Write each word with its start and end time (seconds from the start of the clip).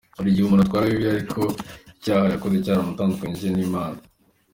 Hari 0.15 0.27
igihe 0.29 0.45
umuntu 0.45 0.63
atwara 0.65 0.85
Bibiliya, 0.89 1.11
ariko 1.15 1.41
icyaha 1.97 2.25
yakoze 2.33 2.55
cyaramutandukanyije 2.65 3.47
n’Imana. 3.51 3.99